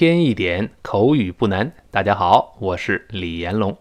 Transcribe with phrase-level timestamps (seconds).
[0.00, 1.72] 一天一点口语不难。
[1.90, 3.76] 大家好，我是李延龙。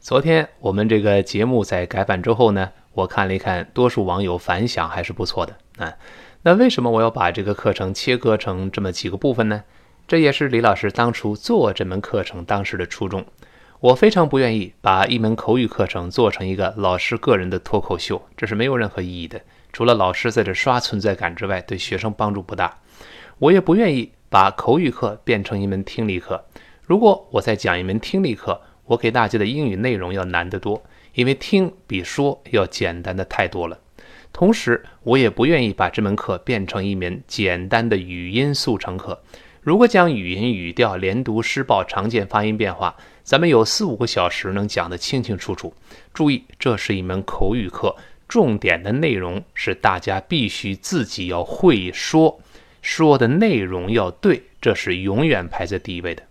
[0.00, 5.92] 昨天我们这个节目在改版之后呢，我看了一看，多数网友反响还是不错的啊。
[6.40, 9.62] 那为什么我要把这个课程切割成这么几个部分呢？
[10.08, 13.22] 这也是李老师当初做这门课程当时的初衷。
[13.80, 19.38] 我非常不愿意把一门口语课程做成一个老师个人的脱口秀，这是没有任何意义的。
[19.74, 22.78] 除了老师在这刷存在感之外，对学生帮助不大。
[23.38, 26.42] 我也不愿意把口语课变成一门听力课。
[26.86, 30.82] 如果我在讲一门听力课，我给大家的英语内容要难得多，
[31.12, 33.78] 因为听比说要简单的太多了。
[34.32, 39.22] 同时，我也不愿意把这门课变成一门简单的语音速成课。
[39.60, 45.74] 如果讲语音、语调、连读、失报、常见发音变化，咱们有四五个小时能讲得清清楚楚。
[46.14, 47.94] 注意，这是一门口语课，
[48.26, 52.40] 重点的内容是大家必须自己要会说，
[52.82, 56.22] 说的内容要对，这是永远排在第一位的。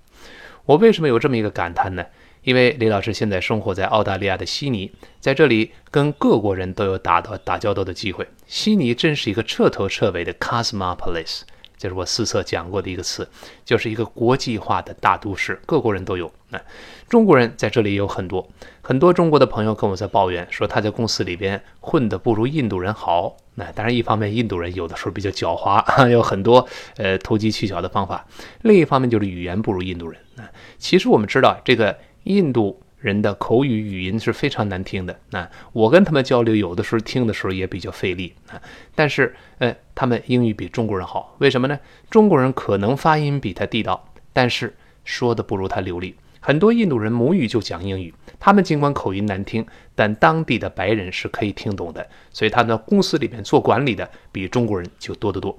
[0.65, 2.05] 我为什么有这么一个感叹呢？
[2.43, 8.27] 因为李老师现在生活在澳大利亚的悉尼，在这里跟各国人都有打到打交道的机会。
[8.45, 11.41] 悉尼真是一个彻头彻尾的 cosmopolis。
[11.81, 13.27] 这是我四册讲过的一个词，
[13.65, 16.31] 就是一个国际化的大都市，各国人都有。
[16.49, 16.61] 那
[17.09, 18.47] 中国人在这里也有很多，
[18.83, 23.35] 很多中国的朋友跟我在抱怨说，他在公司里边混得不如印度人好。
[23.55, 28.23] 那当然，一方面印度人有的时候比较狡猾， 有很多呃投机取巧的方法；
[28.61, 30.21] 另一方面就是语言不如印度人。
[30.35, 32.79] 那其实我们知道这个印度。
[33.01, 35.19] 人的口语语音是非常难听的。
[35.31, 38.61] 那我跟他们交流，有的时候听的时候也比较费力啊。
[38.95, 41.79] 但是，呃，他们英语比中国人好，为什么呢？
[42.09, 46.15] 中国人可能发音比他地道，但是说的不如他流利。
[46.39, 52.07] 很多印度人母语就讲英语，他们尽管口音难听，但当地的白人是可以听懂的。
[52.31, 55.57] 所以，他的公司里面做管理的比中国人就多得多。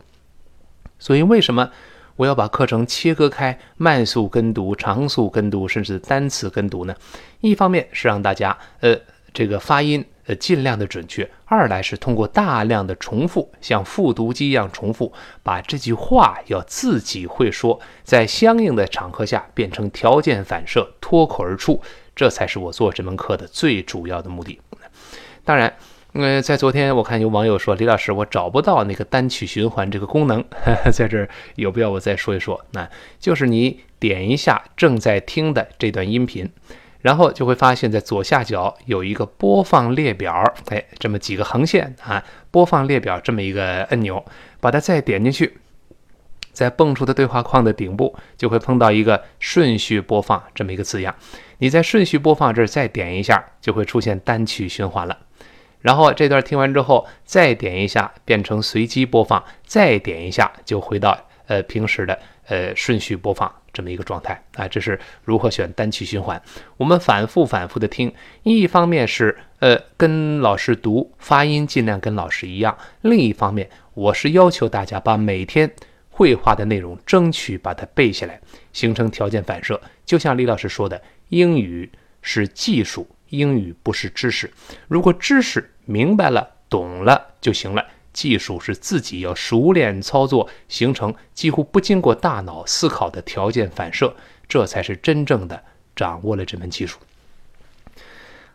[0.99, 1.71] 所以，为什么？
[2.17, 6.95] 我要把课程切割开，慢速跟读、长速跟读，甚至单词跟读呢。
[7.41, 8.97] 一方面是让大家，呃，
[9.33, 15.13] 这个发音，呃，尽量的准确；二来是通过大量的重复，像复读机一样重复，
[15.43, 21.81] 把这句话要自己会说，在相应的场合下变成条件反射，脱口而出。
[22.15, 24.61] 这才是我做这门课的最主要的目的。
[25.45, 25.75] 当然。
[26.13, 30.45] 呃，在昨天我看有网友说，李老师，我找不到那个单曲循环这个功能，
[30.93, 32.63] 在这儿有必要我再说一说？
[32.73, 32.87] 那
[33.19, 36.47] 就是你点一下正在听的这段音频，
[37.01, 44.23] 然后就会发现，在左下角有一个播放列表，哎，这么几个横线啊，播放列表这么一个按钮，
[44.61, 45.57] 把它再点进去，
[46.53, 51.15] 在蹦出的对话框的顶部就会碰到一个顺序播放这么一个字样，
[51.57, 55.17] 你在顺序播放这儿再点一下，就会出现单曲循环了。
[55.83, 64.67] 然后这段听完之后，再点一下变成随机播放，再点一下就回到呃平时的呃顺序播放这么一个状态啊。
[64.67, 66.41] 这是如何选单曲循环？
[66.77, 68.13] 我们反复反复的听，
[68.45, 75.71] 一方面是呃跟老师读发音尽量跟老师一样，另一方面我是要求大家把每天
[76.11, 78.41] 绘画的内容争取把它背下来，
[78.73, 79.81] 形成条件反射。
[80.07, 83.09] 就像李老师说的，英语是技术。
[83.33, 84.53] 英语不是知识，
[84.89, 87.85] 如果知识明白了、懂了就行了。
[88.13, 94.15] 技术是自己要熟练操作，形成几乎不经过大脑思考的条件反射，
[94.47, 95.65] 这才是真正的
[95.97, 96.99] 掌握了这门技术。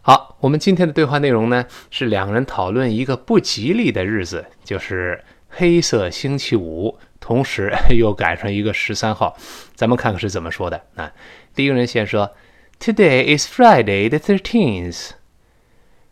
[0.02, 9.36] 好，我们今天的对话内容呢，是两个人讨论一个不吉利的日子，就是黑色星期五，同时 又赶上一个十三号。
[9.74, 11.12] 咱们看看是怎么说的啊？
[11.56, 12.32] 第一个人先说。
[12.80, 15.12] Today is Friday the thirteenth.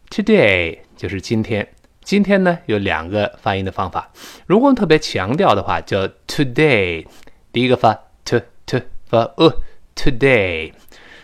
[0.09, 1.69] Today 就是今天。
[2.03, 4.11] 今天呢有两个发音的方法。
[4.45, 7.05] 如果我们特别强调的话，叫 today。
[7.53, 7.93] 第一个发
[8.25, 9.53] t t 发 a
[9.95, 10.73] today。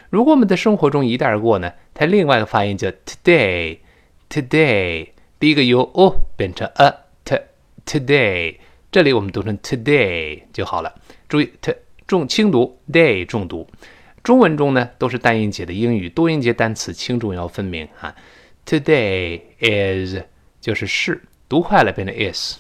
[0.10, 3.80] 如果我们在生活中一带而过呢，它另外一个发音叫 today
[4.30, 5.10] today。
[5.40, 6.94] 第一个由 o 变成 a
[7.26, 7.42] t
[7.86, 8.58] today。
[8.92, 10.96] 这里我们读成 today 就好了。
[11.28, 11.76] 注意 t
[12.08, 13.68] 重轻读，day 重读。
[14.24, 18.16] 中文中呢都是单音节的英语，多音节单词轻重要分明啊。
[18.66, 20.22] Today is
[20.60, 22.60] 就是是，读快了变成 is。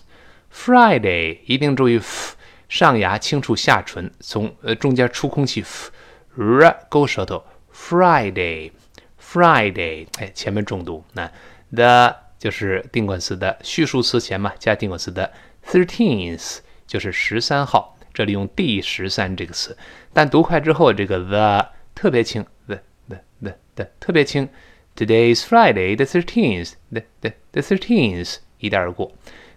[0.51, 2.35] Friday 一定注意 f
[2.67, 7.43] 上牙轻触下唇，从呃中间出空气 f，r 勾舌头。
[7.73, 11.03] Friday，Friday，哎，前面重读。
[11.13, 11.31] 那
[11.71, 15.31] the 就是定冠词的序数词前嘛，加定冠词的。
[15.65, 17.95] Thirteenth 就是十三号。
[18.13, 19.77] 这里用第十三这个词，
[20.13, 24.47] 但读快之后，这个 the 特别轻，the the the the 特别轻。
[24.95, 29.11] Today is Friday the thirteenth，the the the thirteenth 一带而过。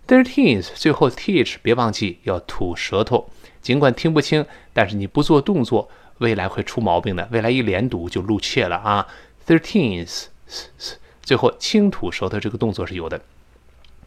[0.06, 3.30] Thirteens 最后 th 别忘记要吐舌头，
[3.62, 7.26] 尽管听不清，但是你不做动作，未来会出毛病的。
[7.32, 9.08] 未来一连读就露怯了啊。
[9.46, 10.26] Thirteens
[11.22, 13.22] 最后轻吐舌头这个动作是有的。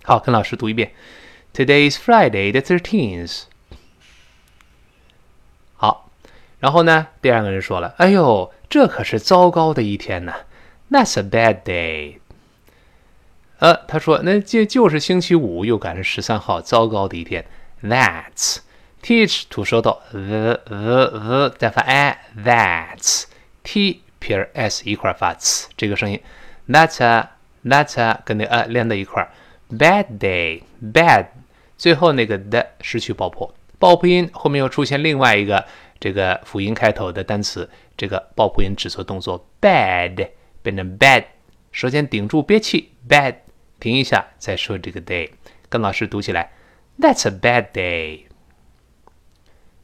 [0.03, 0.93] 好，跟老师读一遍。
[1.53, 3.45] Today is Friday the thirteenth。
[5.75, 6.11] 好，
[6.59, 10.33] 然后呢，第二个人说了：“哎呦，这可是糟糕的一天呐
[10.89, 12.17] ！That's a bad day。”
[13.59, 17.45] 呃，他说：“那这就是星期五，又赶上十三号，糟糕的一天。
[17.83, 18.57] ”That's
[19.03, 23.25] teach 吐舌头，the the the 再发 a，that's
[23.63, 26.19] t 撇 s 一块发 c 这个声音
[26.67, 27.29] ，That's a
[27.63, 29.29] that's a 跟那 a 连在一块
[29.69, 31.27] ，bad day bad。
[31.77, 35.63] 最后那个的失去爆破，爆破音后面又出现另外一个
[35.99, 40.29] 这个辅音开头的单词，这个爆破音只做动作，bad
[40.61, 41.25] 变成 bad，
[41.71, 43.35] 舌尖顶住憋气，bad，
[43.79, 45.29] 停一下再说这个 day，
[45.69, 46.51] 跟老师读起来
[46.99, 48.21] ，That's a bad day。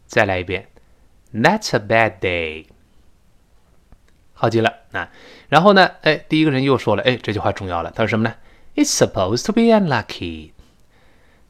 [0.05, 0.67] 再来一遍
[1.33, 2.65] ，That's a bad day。
[4.33, 5.09] 好极了，那
[5.47, 5.89] 然后呢？
[6.01, 8.35] 哎，第一个人又说了，哎，这句话重要了，他说什么呢
[8.75, 10.51] ？It's supposed to be unlucky。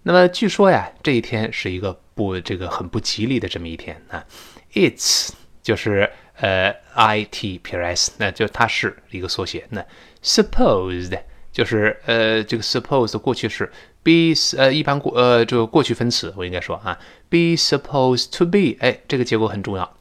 [0.03, 4.25] 那么据说呀，这一天是一个不这个很不吉利的这么一天啊。
[4.73, 5.29] It's
[5.61, 9.65] 就是呃 I T P S，那就它是一个缩写。
[9.69, 9.85] 那
[10.23, 11.17] supposed
[11.51, 13.71] 就是呃这个 supposed 过去式
[14.01, 16.99] ，be 呃一般过呃这个过去分词，我应该说啊
[17.29, 19.97] ，be supposed to be，哎，这个结构很重要。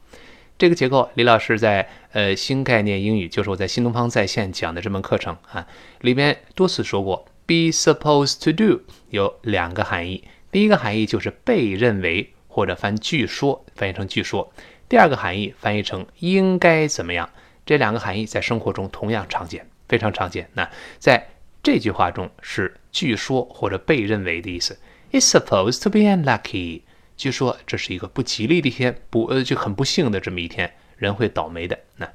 [0.57, 5.67] 这个结构，李老师在呃新概念英语，就是我在新东方在线讲的这门课程啊
[6.01, 7.25] 里边多次说过。
[7.45, 14.53] Be supposed to do 有两个含义，第一个含义就是被认为或者翻据说翻译成据说，
[14.87, 17.27] 第二个含义翻译成应该怎么样。
[17.65, 20.47] 这两个含义在生活中同样常见，非常常见。
[20.53, 20.69] 那
[20.99, 21.29] 在
[21.63, 24.77] 这句话中是据说或者被认为的意思。
[25.11, 26.83] It's supposed to be unlucky，
[27.17, 31.79] 据说这是一个不吉利的一天，不呃就很不幸的这么一天，人会倒霉的。
[31.97, 32.07] 那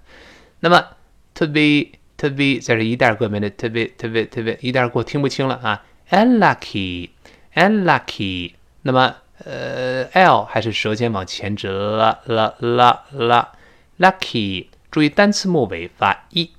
[0.61, 0.87] 那么
[1.35, 8.53] to be to be 在这一带过没的，特别特别特别一带过听不清了啊，unlucky，unlucky。
[8.83, 13.53] 那么呃，l 还是舌尖往前指啦啦啦啦
[13.99, 14.67] ，lucky。
[14.91, 16.51] 注意单词末尾发 e，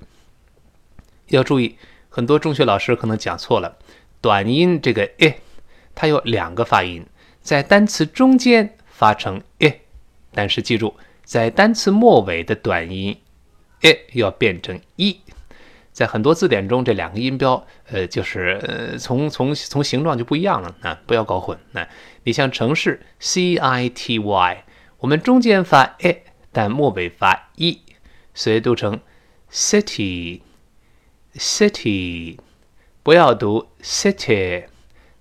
[1.28, 1.76] 要注意，
[2.10, 3.76] 很多中学老师可能讲错了，
[4.22, 5.34] 短音这个 e，
[5.96, 7.06] 它有两个发音，
[7.42, 9.74] 在单词中间发成 e，
[10.32, 10.94] 但是记住，
[11.24, 13.20] 在单词末尾的短音
[13.82, 15.20] e 要变成 e。
[15.92, 21.60] 在很多字典中，这两个音标，呃，就是呃，从从从形状就不一样了啊，不要搞混。
[21.72, 21.88] 那
[22.24, 24.66] 你像城市 C I T Y，
[25.00, 27.82] 我们中间发 a，但末尾发 e，
[28.34, 29.00] 所以读成
[29.52, 32.38] city，city，
[33.04, 34.66] 不要读 city，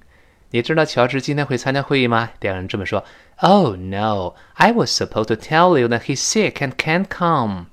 [0.51, 2.31] 你知道乔治今天会参加会议吗？
[2.41, 3.05] 第二个人这么说。
[3.37, 7.67] Oh no, I was supposed to tell you that he's sick and can't come。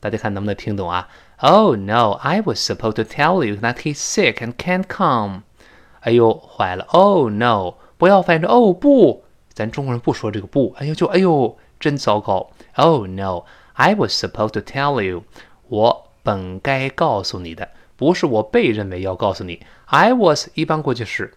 [0.00, 1.08] 大家看能不能听懂啊？
[1.38, 5.42] Oh no, I was supposed to tell you that he's sick and can't come。
[6.00, 6.84] 哎呦，坏了！
[6.90, 10.74] Oh no，不要翻译成哦不，咱中国人不说这个不。
[10.78, 12.50] 哎呦，就哎呦，真糟糕。
[12.76, 15.24] Oh no, I was supposed to tell you，
[15.68, 17.70] 我本该告诉你的。
[17.99, 21.33] 不是我被认为要告诉你，I was 一般过去式，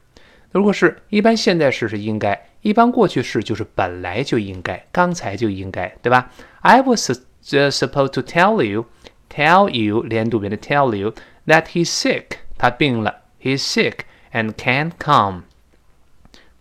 [0.52, 7.10] 如果是一般现在时是应该，一般过去式就是本来就应该，刚才就应该，对吧？I was
[7.42, 11.12] supposed to tell you，tell you 连读变成 tell you
[11.48, 12.26] that he's sick，
[12.56, 13.94] 他病了，he's sick
[14.32, 15.42] and can't come，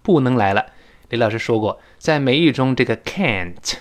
[0.02, 0.66] 不能来了。
[1.10, 3.74] 李老师说过，在美语中这个 can't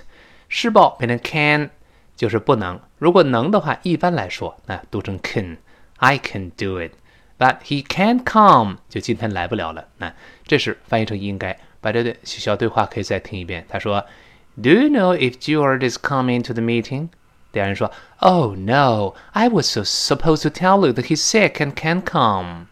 [0.51, 1.71] 施暴变成 can
[2.15, 2.79] 就是不能。
[2.99, 5.57] 如果能的话，一般来说那读成 can
[6.00, 9.88] can，I can do it，but he can't come 就今天来不了了。
[9.98, 10.14] 那
[10.46, 11.60] 这是翻译成应该。
[11.82, 13.64] 把这个小对话可以再听一遍。
[13.70, 14.08] 他说：“
[14.56, 17.10] Do you know if George is coming to the meeting？”
[17.52, 22.66] 第二人说：“Oh no, I was so supposed to tell you that he's sick and can't come。”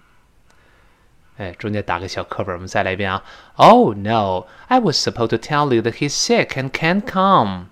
[1.38, 3.24] 哎，中间打个小课本，我们再来一遍啊。
[3.58, 7.66] Oh no, I was supposed to tell you that he's sick and can't come。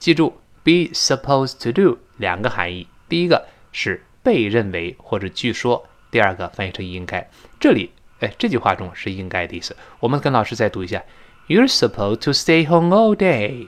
[0.00, 7.29] 记住，be supposed to do 两个含义，第一个是 被认为或者据说，第二个翻译成应该。
[7.59, 9.75] 这里，哎，这句话中是应该的意思。
[9.99, 11.03] 我们跟老师再读一下
[11.47, 13.67] ：You're supposed to stay home all day。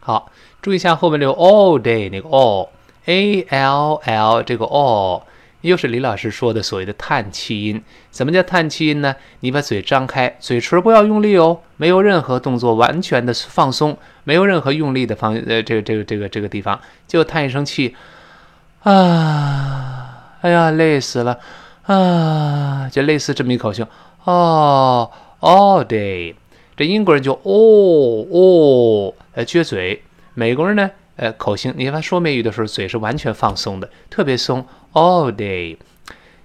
[0.00, 0.30] 好，
[0.62, 5.22] 注意一下后面这个 all day 那个 all，a l l 这个 all，
[5.68, 7.82] 又是李老师说的所谓的叹气音。
[8.10, 9.16] 怎么叫叹气音呢？
[9.40, 17.96] 你把嘴张开，嘴唇不要用力哦，没有任何动作，完全的放松，没有任何用力的方呃这个这个这个这个地方，就叹一声气
[18.82, 21.38] 啊，哎呀累死了
[21.82, 23.84] 啊，就类似这么一口气
[24.24, 26.34] 哦，all day。
[26.76, 30.00] 这英国人就哦哦，呃，撅嘴；
[30.34, 31.72] 美国人呢，呃，口型。
[31.76, 34.66] 你看说美语的时候，嘴是完全放松的，特别松。
[34.92, 35.76] All day，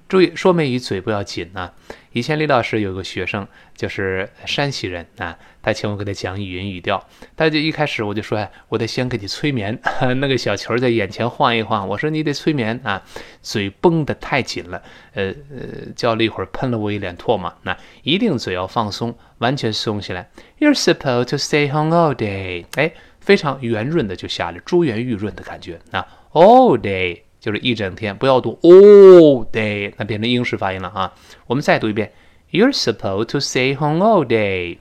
[0.08, 1.74] 注意说美语嘴不要紧啊。
[2.12, 7.08] 以前李老师有个学生，就是山西人啊，他请我给他讲语音语调，
[7.38, 9.80] 他就一开始我就说，哎，我得先给你催眠，
[10.18, 13.04] 那个小球在眼前晃一晃，我说你得催眠啊，
[13.44, 14.82] 嘴绷得太紧了，
[15.14, 20.32] 呃呃，叫了一会儿，喷了我一脸唾沫，那一定嘴要放松，完全松起来。
[20.58, 22.92] You're supposed to stay home all day，哎，
[23.30, 27.22] 非常圆润的就下来，珠圆玉润的感觉，那 all day。
[27.40, 31.14] 就是一整天，不要读 all day，那变成英式发音了啊。
[31.46, 32.12] 我们再读一遍
[32.52, 34.80] ，You're supposed to stay home all day。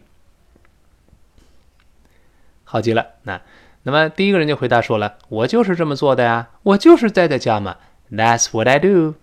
[2.64, 3.43] 好极了，那
[3.83, 7.76] 那么第一个人就回答说了，我就是这么做的呀，我就是待在家嘛。
[8.11, 9.17] That's what I do。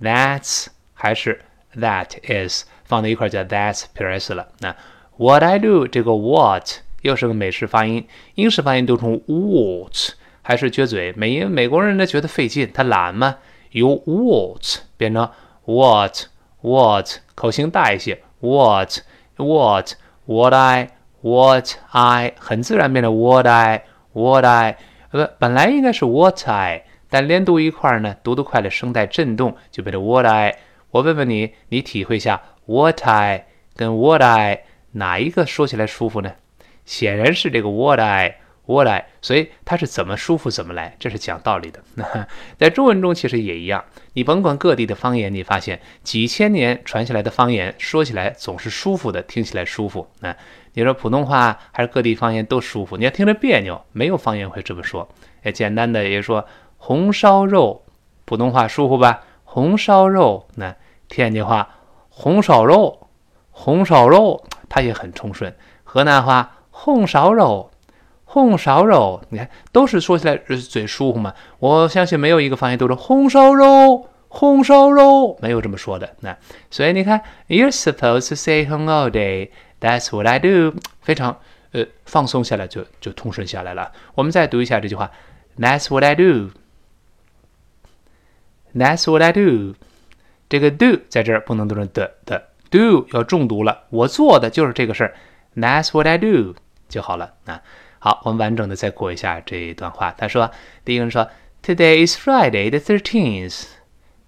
[0.00, 1.40] That's 还是
[1.74, 2.10] that
[2.48, 4.50] is 放在一块叫 That's plus 了。
[4.60, 4.76] 那
[5.16, 10.14] What I do 这个 What 又是个美式发音，英式发音读成 What。
[10.46, 13.36] 还是撅嘴，美因美国人呢觉得费劲，他懒嘛，
[13.70, 14.62] 由 what
[14.98, 15.30] 变成
[15.64, 16.24] what
[16.60, 18.98] what 口型大一些，what
[19.36, 19.92] what
[20.26, 20.90] what I
[21.22, 24.76] what I 很自然变成 what I what I
[25.12, 30.58] 呃，本来应该是 what I，但连读一块儿呢，读得快了，声带震动就变成 what I。
[30.90, 36.34] 我问问你，你体会一下 what I 跟 what I 哪一个说起来舒服呢？
[36.84, 38.36] 显然是这个 what I。
[38.66, 41.84] 我来，所以它是怎么舒服怎么来，这是讲道理的。
[42.56, 50.08] 在中文中其实也一样，你甭管各地的方言，你发现几千年传下来的方言，说起来总是舒服的，听起来舒服。
[50.20, 50.34] 那
[50.72, 52.96] 你说普通话还是各地方言都舒服？
[52.96, 55.06] 你要听着别扭，没有方言会这么说。
[55.42, 56.46] 哎，简单的也就说
[56.78, 57.84] 红烧肉，
[58.24, 59.24] 普通话舒服吧？
[59.44, 60.74] 红烧肉，那
[61.10, 61.68] 天津话
[62.08, 63.08] 红烧肉，
[63.50, 65.54] 红烧肉它也很通顺。
[65.84, 67.70] 河南话红烧肉。
[68.26, 71.32] 红烧肉，你看都是说起来嘴舒服嘛。
[71.60, 76.16] 我相信没有一个方言都是红烧肉，红烧肉没有这么说的。
[76.18, 76.36] 那
[76.68, 79.50] 所以你看，You're supposed to stay home all day.
[79.80, 80.74] That's what I do.
[81.00, 81.38] 非常
[81.70, 83.92] 呃放松下来就就通顺下来了。
[84.16, 85.12] 我们再读一下这句话
[85.56, 86.50] ：That's what I do.
[88.74, 89.76] That's what I do.
[90.48, 93.84] 这个 do 在这儿不能读成的的，do 要重读了。
[93.90, 95.14] 我做的就是这个事儿。
[95.54, 96.56] That's what I do
[96.94, 97.60] 就好了啊。
[97.98, 100.14] 好，我们完整的再过一下这一段话。
[100.16, 100.48] 他说，
[100.84, 101.28] 第一个人说
[101.62, 103.64] ，Today is Friday the thirteenth。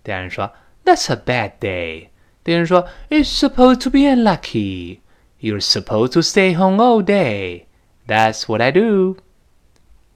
[0.02, 0.50] 第二人说
[0.84, 2.08] ，That's a bad day。
[2.42, 5.00] 第二人说，It's supposed to be unlucky。
[5.40, 7.66] You're supposed to stay home all day。
[8.08, 9.18] That's what I do。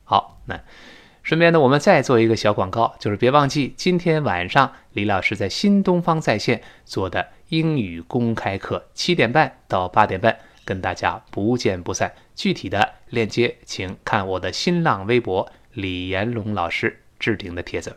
[0.04, 0.60] 好，那
[1.22, 10.38] 顺便呢，我们再做一个小广告，就是别忘记今天晚上李老师在新东方在线做的英语公开课，七点半到八点半。
[10.70, 12.14] 跟大家不见不散。
[12.36, 17.96] 具体的链接，请看我的新浪微博李延龙老师置顶的帖子。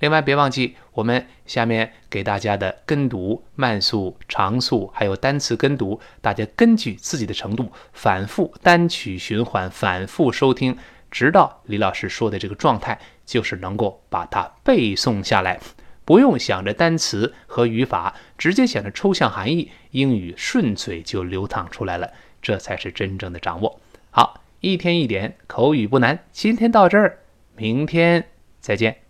[0.00, 10.76] 另外，别忘记我们下面给大家的跟读慢速、长速，还有单词跟读，大家根据自己的程度，反复单曲循环，反复收听，
[11.08, 15.60] 直到李老师说的这个状态，就是能够把它背诵下来。
[16.08, 22.10] 不用想着单词和语法，直接想着抽象含义，英语顺嘴就流淌出来了，
[22.40, 23.78] 这才是真正的掌握。
[24.10, 27.18] 好，一天一点口语不难，今天到这儿，
[27.56, 28.24] 明天
[28.58, 29.07] 再见。